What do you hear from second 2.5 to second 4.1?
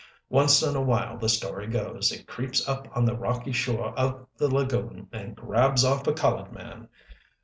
up on the rocky shore